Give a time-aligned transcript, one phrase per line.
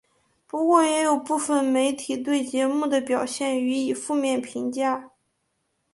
[0.47, 5.11] 不过也有部分媒体对节目的表现予以负面评价。